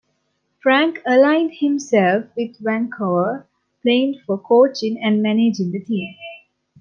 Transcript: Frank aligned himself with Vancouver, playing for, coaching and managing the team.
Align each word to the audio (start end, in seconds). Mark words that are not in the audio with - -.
Frank 0.63 0.99
aligned 1.05 1.51
himself 1.59 2.25
with 2.35 2.57
Vancouver, 2.59 3.47
playing 3.83 4.19
for, 4.25 4.39
coaching 4.39 4.99
and 4.99 5.21
managing 5.21 5.71
the 5.71 5.79
team. 5.79 6.15